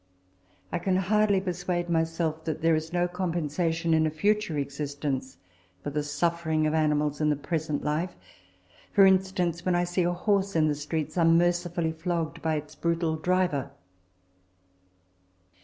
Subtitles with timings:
[0.71, 5.37] I can hardly persuade myself that there is no compensation in a future existence
[5.83, 8.15] for the suffer ings of animals in the present life*
[8.91, 13.15] for instance, when I see a horse in the streets unmercifully flogged by its brutal
[13.15, 13.69] driver.